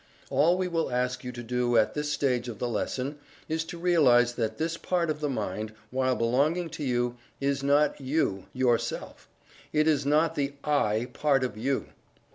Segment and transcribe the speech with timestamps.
[0.31, 3.77] All we will ask you to do at this stage of the lesson is to
[3.77, 9.29] realize that this part of the mind, while belonging to you, is not You, yourself.
[9.71, 11.89] It is not the "I" part of you.